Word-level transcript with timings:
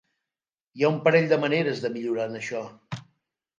Hi 0.79 0.85
ha 0.87 0.91
un 0.93 0.97
parell 1.09 1.29
de 1.35 1.39
maneres 1.45 1.83
de 1.85 1.93
millorar 1.99 2.27
en 2.33 2.41
això. 2.43 2.65